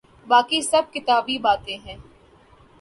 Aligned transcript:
باقی 0.27 0.61
سب 0.61 0.83
کتابی 0.93 1.37
باتیں 1.37 1.77
ہیں۔ 1.85 1.97